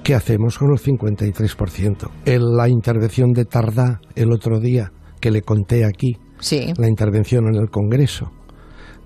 ¿Qué 0.04 0.16
hacemos 0.16 0.58
con 0.58 0.72
el 0.72 0.80
53%? 0.80 2.10
En 2.26 2.42
la 2.56 2.70
intervención 2.70 3.34
de 3.34 3.46
Tardá 3.46 4.00
el 4.16 4.32
otro 4.32 4.60
día, 4.60 4.92
que 5.20 5.32
le 5.32 5.42
conté 5.42 5.86
aquí, 5.86 6.18
Sí. 6.40 6.74
la 6.78 6.88
intervención 6.88 7.48
en 7.48 7.56
el 7.56 7.70
Congreso, 7.70 8.32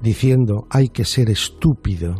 diciendo 0.01 0.65
hay 0.69 0.87
que 0.89 1.05
ser 1.05 1.29
estúpido 1.29 2.15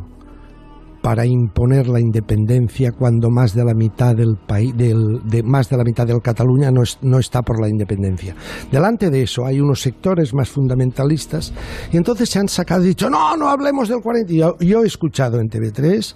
para 1.01 1.25
imponer 1.25 1.87
la 1.87 1.99
independencia 1.99 2.91
cuando 2.91 3.31
más 3.31 3.55
de 3.55 3.65
la 3.65 3.73
mitad 3.73 4.15
del 4.15 4.35
país, 4.47 4.71
del, 4.77 5.19
de 5.25 5.41
más 5.41 5.67
de 5.67 5.77
la 5.77 5.83
mitad 5.83 6.05
del 6.05 6.21
Cataluña 6.21 6.69
no, 6.69 6.83
es- 6.83 6.99
no 7.01 7.17
está 7.17 7.41
por 7.41 7.59
la 7.59 7.67
independencia. 7.67 8.35
Delante 8.71 9.09
de 9.09 9.23
eso 9.23 9.43
hay 9.47 9.59
unos 9.59 9.81
sectores 9.81 10.31
más 10.35 10.49
fundamentalistas 10.49 11.53
y 11.91 11.97
entonces 11.97 12.29
se 12.29 12.37
han 12.37 12.47
sacado 12.47 12.83
y 12.83 12.89
dicho 12.89 13.09
no, 13.09 13.35
no 13.35 13.49
hablemos 13.49 13.89
del 13.89 13.99
40. 14.01 14.31
Y 14.31 14.37
Yo, 14.37 14.55
yo 14.59 14.83
he 14.83 14.85
escuchado 14.87 15.39
en 15.39 15.47
TV3 15.49 16.15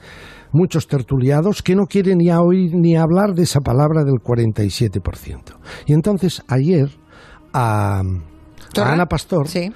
muchos 0.52 0.88
tertuliados 0.88 1.64
que 1.64 1.76
no 1.76 1.86
quieren 1.88 2.20
ni 2.20 2.30
a 2.30 2.42
oír 2.42 2.76
ni 2.76 2.96
a 2.96 3.02
hablar 3.02 3.34
de 3.34 3.42
esa 3.42 3.62
palabra 3.62 4.04
del 4.04 4.20
47%. 4.24 5.56
Y 5.88 5.94
entonces 5.94 6.44
ayer 6.48 6.90
a. 7.56 8.02
Ana 8.78 9.06
Pastor 9.06 9.48
Sí. 9.48 9.72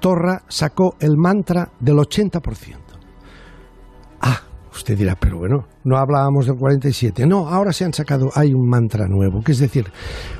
Torra 0.00 0.42
sacó 0.48 0.96
el 1.00 1.16
mantra 1.16 1.70
del 1.80 1.96
80%. 1.96 2.40
Ah, 4.20 4.40
usted 4.72 4.96
dirá, 4.98 5.14
pero 5.18 5.38
bueno, 5.38 5.66
no 5.84 5.96
hablábamos 5.96 6.46
del 6.46 6.56
47. 6.56 7.26
No, 7.26 7.48
ahora 7.48 7.72
se 7.72 7.84
han 7.84 7.92
sacado, 7.94 8.30
hay 8.34 8.52
un 8.52 8.68
mantra 8.68 9.06
nuevo, 9.06 9.40
que 9.42 9.52
es 9.52 9.58
decir, 9.58 9.90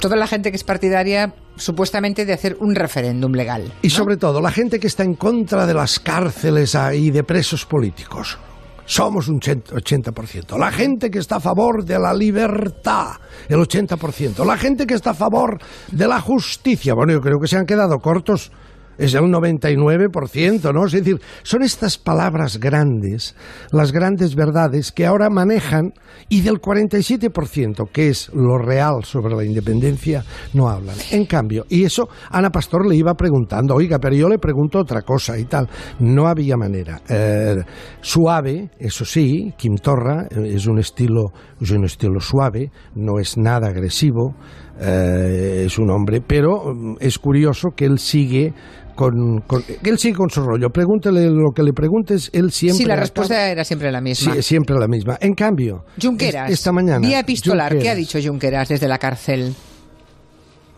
Toda 0.01 0.17
la 0.17 0.27
gente 0.27 0.51
que 0.51 0.57
es 0.57 0.65
partidaria 0.65 1.35
supuestamente 1.57 2.27
de 2.27 2.33
hacer 2.33 2.57
un 2.61 2.75
referéndum 2.75 3.33
legal. 3.33 3.73
y 3.81 3.91
sobre 3.91 4.17
todo 4.17 4.41
la 4.41 4.51
gente 4.51 4.81
que 4.81 4.87
está 4.89 5.05
en 5.05 5.15
contra 5.15 5.67
de 5.67 5.75
las 5.75 6.01
cárceles 6.01 6.77
y 6.95 7.11
de 7.11 7.23
presos 7.25 7.65
políticos. 7.65 8.39
Somos 8.87 9.29
un 9.29 9.41
80%. 9.41 10.59
La 10.59 10.71
gente 10.71 11.11
que 11.11 11.19
está 11.19 11.37
a 11.37 11.41
favor 11.41 11.85
de 11.85 11.99
la 11.99 12.13
libertad, 12.13 13.13
el 13.49 13.59
80%. 13.59 14.45
La 14.45 14.57
gente 14.57 14.87
que 14.87 14.95
está 14.95 15.11
a 15.11 15.15
favor 15.15 15.59
de 15.91 16.07
la 16.07 16.21
justicia, 16.21 16.95
bueno, 16.95 17.13
yo 17.13 17.21
creo 17.21 17.41
que 17.41 17.49
se 17.49 17.57
han 17.57 17.67
quedado 17.67 17.99
cortos. 17.99 18.51
Es 18.99 19.15
el 19.15 19.25
99%, 19.25 20.73
¿no? 20.73 20.87
Es 20.87 20.93
decir, 20.93 21.21
son 21.43 21.63
estas 21.63 21.99
palabras 21.99 22.59
grandes, 22.59 23.35
las 23.73 23.93
grandes 23.93 24.35
verdades 24.35 24.93
que 24.93 25.07
ahora 25.07 25.31
manejan 25.31 25.93
y 26.29 26.43
del 26.43 26.61
47%, 26.61 27.91
que 27.91 28.09
es 28.09 28.31
lo 28.35 28.59
real 28.59 29.05
sobre 29.05 29.35
la 29.35 29.45
independencia, 29.45 30.25
no 30.53 30.69
hablan. 30.69 30.97
En 31.11 31.27
cambio, 31.27 31.67
y 31.69 31.85
eso 31.85 32.09
Ana 32.31 32.51
Pastor 32.51 32.87
le 32.87 32.97
iba 32.97 33.15
preguntando, 33.15 33.75
oiga, 33.75 33.99
pero 33.99 34.15
yo 34.15 34.29
le 34.29 34.39
pregunto 34.39 34.79
otra 34.79 35.03
cosa 35.03 35.39
y 35.39 35.45
tal. 35.45 35.69
No 35.99 36.27
había 36.27 36.57
manera. 36.57 37.01
Eh, 37.09 37.57
suave, 38.01 38.71
eso 38.79 39.05
sí, 39.05 39.53
Kim 39.57 39.77
Torra 39.77 40.27
eh, 40.31 40.53
es 40.55 40.67
un 40.67 40.79
estilo, 40.79 41.33
es 41.61 41.71
un 41.71 41.85
estilo 41.85 42.21
suave, 42.21 42.71
no 42.95 43.19
es 43.19 43.37
nada 43.37 43.69
agresivo, 43.69 44.35
eh, 44.81 45.65
es 45.67 45.79
un 45.79 45.91
hombre, 45.91 46.21
pero 46.21 46.75
mm, 46.75 46.97
es 47.01 47.19
curioso 47.19 47.71
que 47.77 47.85
él 47.85 47.99
sigue 47.99 48.53
con, 48.95 49.43
él 49.83 49.99
sigue 49.99 50.15
con 50.15 50.31
su 50.31 50.41
rollo. 50.43 50.71
Pregúntele 50.71 51.29
lo 51.31 51.51
que 51.55 51.63
le 51.63 51.73
preguntes, 51.73 52.31
él 52.33 52.51
siempre 52.51 52.79
sí, 52.79 52.85
la 52.85 52.95
acaba- 52.95 53.03
respuesta 53.03 53.51
era 53.51 53.65
siempre 53.65 53.91
la 53.93 54.01
misma. 54.01 54.35
Sí, 54.35 54.43
siempre 54.43 54.77
la 54.79 54.87
misma. 54.89 55.17
En 55.21 55.35
cambio, 55.35 55.85
Junqueras, 56.01 56.49
es- 56.51 56.59
esta 56.61 56.73
mañana 56.73 57.07
vía 57.07 57.21
epistolar, 57.21 57.77
¿qué 57.79 57.91
ha 57.91 57.95
dicho 57.95 58.19
Junqueras 58.23 58.69
desde 58.69 58.89
la 58.89 58.99
cárcel? 58.99 59.55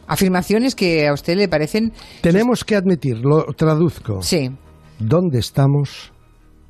Afirmaciones 0.09 0.75
que 0.77 1.09
a 1.09 1.13
usted 1.13 1.37
le 1.37 1.49
parecen... 1.49 1.93
Tenemos 2.21 2.65
que 2.65 2.77
admitir, 2.77 3.19
lo 3.19 3.45
traduzco. 3.57 4.23
Sí, 4.23 4.51
dónde 5.01 5.41
estamos 5.41 6.13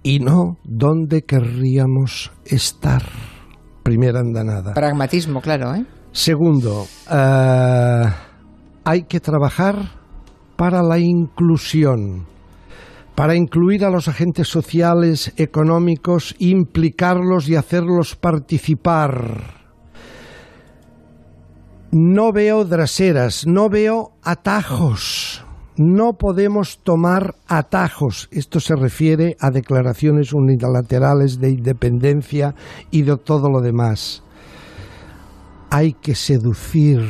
y 0.02 0.20
no 0.20 0.56
dónde 0.64 1.22
querríamos 1.22 2.32
estar. 2.46 3.02
Primera 3.82 4.20
andanada. 4.20 4.72
pragmatismo, 4.74 5.40
claro, 5.42 5.74
¿eh? 5.74 5.84
Segundo, 6.12 6.86
eh, 7.12 8.04
hay 8.84 9.02
que 9.02 9.20
trabajar 9.20 9.76
para 10.56 10.82
la 10.82 10.98
inclusión, 10.98 12.26
para 13.14 13.34
incluir 13.34 13.84
a 13.84 13.90
los 13.90 14.08
agentes 14.08 14.48
sociales, 14.48 15.32
económicos, 15.36 16.34
implicarlos 16.38 17.48
y 17.48 17.56
hacerlos 17.56 18.16
participar. 18.16 19.66
No 21.92 22.32
veo 22.32 22.64
draseras, 22.64 23.46
no 23.46 23.68
veo 23.68 24.12
atajos. 24.22 25.42
No 25.78 26.14
podemos 26.14 26.80
tomar 26.82 27.34
atajos. 27.46 28.28
Esto 28.30 28.60
se 28.60 28.74
refiere 28.74 29.36
a 29.40 29.50
declaraciones 29.50 30.32
unilaterales 30.32 31.38
de 31.38 31.50
independencia 31.50 32.54
y 32.90 33.02
de 33.02 33.16
todo 33.18 33.50
lo 33.50 33.60
demás. 33.60 34.22
Hay 35.70 35.92
que 35.92 36.14
seducir 36.14 37.00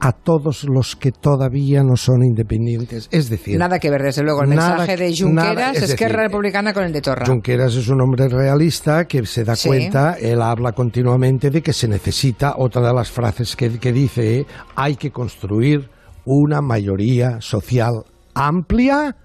a 0.00 0.12
todos 0.12 0.64
los 0.64 0.94
que 0.96 1.10
todavía 1.12 1.82
no 1.82 1.96
son 1.96 2.22
independientes. 2.22 3.08
Es 3.10 3.28
decir, 3.28 3.58
Nada 3.58 3.78
que 3.78 3.90
ver, 3.90 4.02
desde 4.02 4.22
luego. 4.22 4.42
El 4.42 4.48
mensaje 4.48 4.96
de 4.96 5.10
que- 5.12 5.22
Junqueras 5.24 5.54
nada, 5.56 5.70
es 5.72 5.82
es 5.82 5.90
Esquerra 5.90 6.22
Republicana 6.22 6.72
con 6.72 6.84
el 6.84 6.92
de 6.92 7.00
Torra. 7.00 7.26
Junqueras 7.26 7.74
es 7.74 7.88
un 7.88 8.00
hombre 8.00 8.28
realista 8.28 9.06
que 9.06 9.26
se 9.26 9.44
da 9.44 9.56
Sí. 9.56 9.68
cuenta, 9.68 10.14
él 10.20 10.40
habla 10.40 10.72
continuamente 10.72 11.50
de 11.50 11.62
que 11.62 11.72
se 11.72 11.88
necesita, 11.88 12.54
otra 12.56 12.80
de 12.86 12.94
las 12.94 13.10
frases 13.10 13.56
que, 13.56 13.78
que 13.78 13.92
dice, 13.92 14.46
hay 14.76 14.94
que 14.96 15.10
construir 15.10 15.90
una 16.24 16.60
mayoría 16.60 17.40
social 17.40 18.04
amplia 18.34 19.16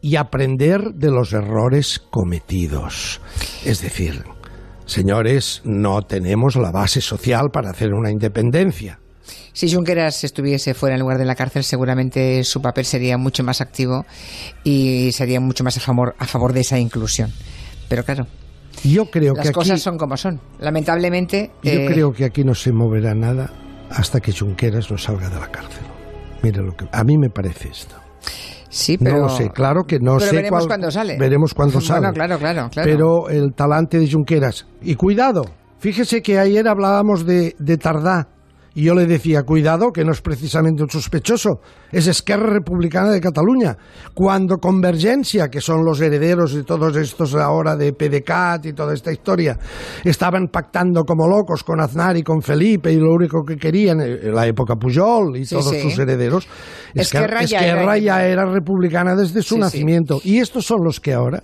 y 0.00 0.16
aprender 0.16 0.92
de 0.94 1.10
los 1.10 1.32
errores 1.32 1.98
cometidos. 2.10 3.20
Es 3.64 3.80
decir, 3.82 4.22
señores, 4.84 5.62
no 5.64 6.02
tenemos 6.02 6.56
la 6.56 6.70
base 6.70 7.00
social 7.00 7.50
para 7.50 7.70
hacer 7.70 7.92
una 7.94 8.10
independencia. 8.10 9.00
Si 9.52 9.72
Junqueras 9.72 10.24
estuviese 10.24 10.74
fuera 10.74 10.94
en 10.96 11.00
lugar 11.00 11.18
de 11.18 11.24
la 11.24 11.34
cárcel, 11.34 11.64
seguramente 11.64 12.42
su 12.44 12.60
papel 12.60 12.84
sería 12.84 13.16
mucho 13.18 13.42
más 13.44 13.60
activo 13.60 14.04
y 14.64 15.10
sería 15.12 15.40
mucho 15.40 15.64
más 15.64 15.76
a 15.76 15.80
favor, 15.80 16.14
a 16.18 16.26
favor 16.26 16.52
de 16.52 16.60
esa 16.60 16.78
inclusión. 16.78 17.32
Pero 17.88 18.04
claro, 18.04 18.26
Yo 18.82 19.06
creo 19.10 19.34
las 19.34 19.42
que 19.44 19.48
aquí, 19.50 19.54
cosas 19.54 19.80
son 19.80 19.96
como 19.98 20.16
son. 20.16 20.40
Lamentablemente, 20.58 21.52
yo 21.62 21.72
eh, 21.72 21.86
creo 21.86 22.12
que 22.12 22.24
aquí 22.24 22.44
no 22.44 22.54
se 22.54 22.72
moverá 22.72 23.14
nada 23.14 23.50
hasta 23.90 24.20
que 24.20 24.32
Junqueras 24.32 24.90
no 24.90 24.98
salga 24.98 25.28
de 25.28 25.38
la 25.38 25.48
cárcel. 25.48 25.84
Mire 26.42 26.62
lo 26.62 26.76
que 26.76 26.86
a 26.90 27.04
mí 27.04 27.16
me 27.16 27.30
parece 27.30 27.68
esto. 27.68 27.94
sí, 28.68 28.98
pero 28.98 29.16
no 29.16 29.22
lo 29.22 29.28
sé, 29.30 29.50
claro 29.50 29.84
que 29.84 29.98
no 30.00 30.16
pero 30.18 30.30
sé 30.30 30.36
veremos 30.36 30.66
cuál- 30.66 30.92
sale. 30.92 31.16
Veremos 31.16 31.54
cuándo 31.54 31.74
Bueno, 31.78 31.86
sale. 31.86 32.12
claro, 32.12 32.38
claro, 32.38 32.68
claro. 32.70 32.90
Pero 32.90 33.28
el 33.30 33.54
talante 33.54 33.98
de 33.98 34.10
Junqueras. 34.10 34.66
Y 34.82 34.94
cuidado, 34.96 35.44
fíjese 35.78 36.20
que 36.22 36.38
ayer 36.38 36.66
hablábamos 36.68 37.24
de, 37.24 37.54
de 37.58 37.76
Tardá. 37.78 38.28
Y 38.76 38.84
yo 38.84 38.94
le 38.94 39.06
decía, 39.06 39.44
cuidado, 39.44 39.92
que 39.92 40.04
no 40.04 40.10
es 40.10 40.20
precisamente 40.20 40.82
un 40.82 40.90
sospechoso, 40.90 41.60
es 41.92 42.08
Esquerra 42.08 42.52
Republicana 42.52 43.10
de 43.10 43.20
Cataluña. 43.20 43.76
Cuando 44.14 44.56
Convergencia, 44.58 45.48
que 45.48 45.60
son 45.60 45.84
los 45.84 46.00
herederos 46.00 46.54
de 46.54 46.64
todos 46.64 46.96
estos 46.96 47.34
ahora 47.36 47.76
de 47.76 47.92
PDCAT 47.92 48.66
y 48.66 48.72
toda 48.72 48.92
esta 48.94 49.12
historia, 49.12 49.56
estaban 50.04 50.48
pactando 50.48 51.04
como 51.04 51.28
locos 51.28 51.62
con 51.62 51.80
Aznar 51.80 52.16
y 52.16 52.22
con 52.22 52.42
Felipe 52.42 52.92
y 52.92 52.96
lo 52.96 53.12
único 53.12 53.44
que 53.44 53.56
querían, 53.56 54.00
eh, 54.00 54.30
la 54.32 54.46
época 54.46 54.74
Pujol 54.74 55.36
y 55.36 55.44
Sí, 55.44 55.54
todos 55.54 55.70
sí. 55.70 55.80
sus 55.82 55.98
herederos, 55.98 56.48
Esquerra 56.94 57.42
ya 57.44 57.60
era 57.60 57.74
Esquerra 57.74 57.98
ya 57.98 58.26
era 58.26 58.44
republicana 58.44 59.14
desde 59.14 59.42
su 59.42 59.54
sí. 59.54 59.60
nacimiento. 59.60 60.20
Y 60.24 60.38
estos 60.38 60.66
son 60.66 60.82
los 60.82 60.98
que 60.98 61.12
ahora 61.12 61.42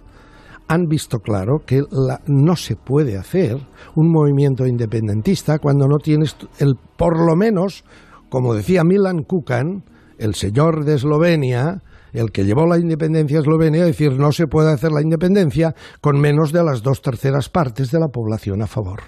han 0.71 0.87
visto 0.87 1.19
claro 1.19 1.63
que 1.67 1.83
la- 1.91 2.21
no 2.27 2.55
se 2.55 2.77
puede 2.77 3.19
hacer 3.19 3.59
un 3.97 4.09
movimiento 4.09 4.67
independentista 4.67 5.59
cuando 5.59 5.89
no 5.89 5.99
tienes 5.99 6.37
el 6.61 6.77
por 6.97 7.19
lo 7.19 7.35
menos, 7.35 7.83
como 8.29 8.55
decía 8.55 8.85
Milan 8.85 9.25
Kukan, 9.25 9.83
el 10.19 10.37
señor 10.37 10.85
de 10.85 10.95
Eslovenia, 10.95 11.83
el 12.13 12.31
que 12.31 12.45
llevó 12.45 12.67
la 12.67 12.79
independencia 12.79 13.39
a 13.39 13.41
Eslovenia, 13.41 13.85
decir 13.85 14.13
no 14.13 14.31
se 14.31 14.47
puede 14.47 14.71
hacer 14.73 14.93
la 14.93 15.03
independencia 15.03 15.75
con 16.01 16.21
menos 16.21 16.53
de 16.53 16.63
las 16.63 16.83
dos 16.85 17.03
terceras 17.03 17.49
partes 17.49 17.91
de 17.91 17.99
la 17.99 18.09
población 18.09 18.63
a 18.63 18.69
favor. 18.69 19.01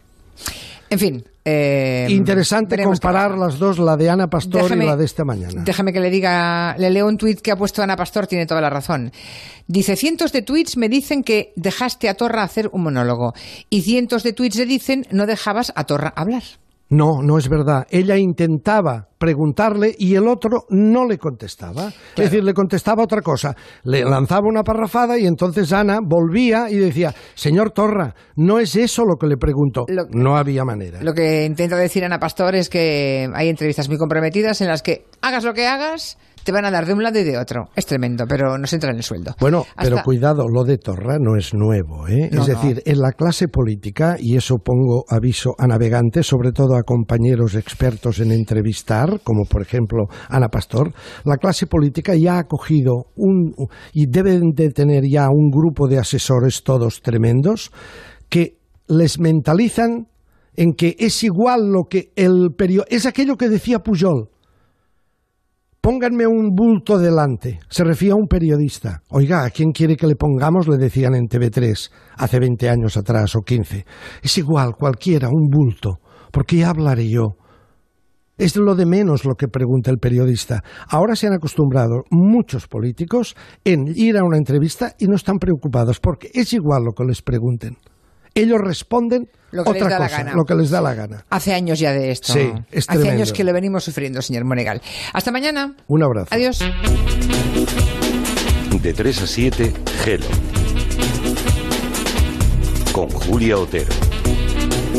En 0.92 0.99
fin. 0.99 1.25
eh, 1.44 2.06
Interesante 2.11 2.80
comparar 2.82 3.37
las 3.37 3.58
dos, 3.58 3.78
la 3.78 3.96
de 3.96 4.08
Ana 4.11 4.28
Pastor 4.28 4.62
Déjame- 4.62 4.84
y 4.84 4.87
la 4.87 4.96
de 4.96 5.04
esta 5.04 5.25
mañana. 5.25 5.62
Déjame 5.64 5.92
que 5.92 6.00
le 6.00 6.11
diga, 6.11 6.76
le 6.78 6.90
leo 6.90 7.06
un 7.08 7.16
tuit 7.16 7.40
que 7.40 7.50
ha 7.50 7.56
puesto 7.56 7.82
Ana 7.82 7.96
Pastor, 7.96 8.26
tiene 8.26 8.46
toda 8.46 8.61
la 8.61 8.70
razón. 8.70 9.11
Dice, 9.66 9.96
cientos 9.96 10.32
de 10.32 10.42
tuits 10.42 10.76
me 10.76 10.88
dicen 10.88 11.25
que 11.25 11.52
dejaste 11.56 12.08
a 12.08 12.14
Torra 12.14 12.42
hacer 12.42 12.68
un 12.72 12.82
monólogo 12.82 13.32
y 13.70 13.82
cientos 13.82 14.22
de 14.22 14.32
tuits 14.32 14.56
le 14.56 14.66
dicen 14.66 15.06
no 15.11 15.26
dejabas 15.26 15.72
a 15.75 15.84
Torra 15.84 16.12
hablar. 16.14 16.42
No, 16.92 17.22
no 17.22 17.38
es 17.38 17.49
verdad. 17.49 17.87
Ella 17.90 18.18
intentaba 18.18 19.08
preguntarle 19.16 19.94
y 19.99 20.14
el 20.14 20.28
otro 20.28 20.64
no 20.68 21.06
le 21.06 21.16
contestaba. 21.16 21.88
Es 21.88 22.25
decir, 22.30 22.44
le 22.44 22.52
contestaba 22.52 23.02
otra 23.02 23.22
cosa. 23.22 23.56
Le 23.84 24.04
lanzaba 24.04 24.42
una 24.46 24.62
parrafada 24.62 25.18
y 25.18 25.26
entonces 25.26 25.72
Ana 25.72 26.00
volvía 26.04 26.68
y 26.68 26.76
decía, 26.76 27.14
señor 27.34 27.70
Torra, 27.70 28.14
no 28.37 28.58
es 28.58 28.76
eso 28.76 29.04
lo 29.06 29.16
que 29.16 29.26
le 29.26 29.38
pregunto. 29.38 29.84
Lo- 29.88 30.04
no 30.11 30.37
había 30.37 30.64
manera. 30.66 31.02
Lo 31.02 31.14
que 31.14 31.46
intenta 31.46 31.76
decir 31.76 32.04
Ana 32.04 32.18
Pastor 32.18 32.54
es 32.54 32.68
que 32.68 33.26
hay 33.32 33.49
entrevistas 33.49 33.88
muy 33.88 33.96
comprometidas 33.96 34.61
en 34.61 34.68
las 34.68 34.82
que 34.82 35.06
hagas 35.22 35.44
lo 35.44 35.54
que 35.54 35.66
hagas, 35.66 36.18
te 36.44 36.52
van 36.52 36.64
a 36.64 36.70
dar 36.70 36.87
de 36.87 36.94
un 36.94 37.02
lado 37.02 37.18
y 37.18 37.25
de 37.25 37.38
otro. 37.38 37.68
Es 37.75 37.87
tremendo, 37.87 38.25
pero 38.28 38.58
nos 38.58 38.72
entra 38.72 38.90
en 38.90 38.96
el 38.96 39.02
sueldo. 39.02 39.34
Bueno, 39.40 39.64
pero 39.76 40.02
cuidado, 40.04 40.46
lo 40.49 40.64
de 40.64 40.78
Torra 40.78 41.18
no 41.20 41.37
es 41.37 41.54
nuevo. 41.54 42.08
¿eh? 42.08 42.30
No, 42.32 42.42
es 42.42 42.46
decir, 42.49 42.82
en 42.84 42.99
la 42.99 43.12
clase 43.12 43.49
política, 43.49 44.16
y 44.18 44.37
eso 44.37 44.56
pongo 44.58 45.04
aviso 45.08 45.54
a 45.58 45.66
navegantes, 45.66 46.26
sobre 46.26 46.52
todo 46.52 46.76
a 46.76 46.82
compañeros 46.82 47.54
expertos 47.54 48.20
en 48.20 48.32
entrevistar, 48.32 49.20
como 49.22 49.44
por 49.44 49.62
ejemplo 49.62 50.06
Ana 50.28 50.49
Pastor, 50.49 50.92
la 51.25 51.37
clase 51.37 51.66
política 51.66 52.14
ya 52.14 52.38
ha 52.38 52.44
cogido 52.44 53.06
un, 53.16 53.54
y 53.92 54.06
deben 54.06 54.52
de 54.54 54.70
tener 54.70 55.04
ya 55.08 55.28
un 55.30 55.50
grupo 55.50 55.88
de 55.88 55.99
asesores 55.99 56.62
todos 56.62 57.02
tremendos 57.02 57.70
que 58.28 58.58
les 58.88 59.18
mentalizan 59.18 60.08
en 60.54 60.75
que 60.75 60.96
es 60.99 61.22
igual 61.22 61.70
lo 61.70 61.84
que 61.88 62.12
el 62.16 62.50
periodista... 62.56 62.94
Es 62.94 63.06
aquello 63.06 63.37
que 63.37 63.49
decía 63.49 63.78
Pujol. 63.78 64.28
Pónganme 65.82 66.28
un 66.28 66.54
bulto 66.54 66.96
delante. 66.96 67.58
Se 67.68 67.82
refiere 67.82 68.12
a 68.12 68.14
un 68.14 68.28
periodista. 68.28 69.02
Oiga, 69.10 69.44
¿a 69.44 69.50
quién 69.50 69.72
quiere 69.72 69.96
que 69.96 70.06
le 70.06 70.14
pongamos? 70.14 70.68
Le 70.68 70.76
decían 70.76 71.16
en 71.16 71.26
TV3 71.26 71.90
hace 72.18 72.38
20 72.38 72.70
años 72.70 72.96
atrás 72.96 73.34
o 73.34 73.40
15. 73.40 73.84
Es 74.22 74.38
igual, 74.38 74.76
cualquiera, 74.78 75.28
un 75.28 75.48
bulto. 75.50 75.98
¿Por 76.30 76.46
qué 76.46 76.64
hablaré 76.64 77.10
yo? 77.10 77.30
Es 78.38 78.54
lo 78.54 78.76
de 78.76 78.86
menos 78.86 79.24
lo 79.24 79.34
que 79.34 79.48
pregunta 79.48 79.90
el 79.90 79.98
periodista. 79.98 80.62
Ahora 80.88 81.16
se 81.16 81.26
han 81.26 81.34
acostumbrado 81.34 82.04
muchos 82.10 82.68
políticos 82.68 83.34
en 83.64 83.88
ir 83.88 84.16
a 84.18 84.24
una 84.24 84.38
entrevista 84.38 84.94
y 85.00 85.06
no 85.06 85.16
están 85.16 85.38
preocupados 85.38 85.98
porque 85.98 86.30
es 86.32 86.52
igual 86.52 86.84
lo 86.84 86.92
que 86.92 87.04
les 87.04 87.22
pregunten. 87.22 87.76
Ellos 88.34 88.58
responden 88.60 89.28
Lo 89.50 89.62
que 89.64 89.72
les 89.74 89.82
otra 89.82 89.94
da 89.94 89.98
la 90.00 90.06
cosa, 90.08 90.18
gana. 90.18 90.32
lo 90.34 90.44
que 90.44 90.54
les 90.54 90.70
da 90.70 90.80
la 90.80 90.94
gana. 90.94 91.24
Hace 91.30 91.52
años 91.54 91.78
ya 91.78 91.92
de 91.92 92.10
esto. 92.10 92.32
Sí, 92.32 92.50
es 92.70 92.84
Hace 92.88 92.98
tremendo. 92.98 93.12
años 93.12 93.32
que 93.32 93.44
lo 93.44 93.52
venimos 93.52 93.84
sufriendo, 93.84 94.22
señor 94.22 94.44
Monegal. 94.44 94.80
Hasta 95.12 95.30
mañana. 95.30 95.76
Un 95.88 96.02
abrazo. 96.02 96.28
Adiós. 96.30 96.58
De 98.82 98.92
3 98.92 99.22
a 99.22 99.26
7, 99.26 99.72
Gelo. 100.04 100.26
Con 102.92 103.08
Julia 103.10 103.58
Otero. 103.58 103.92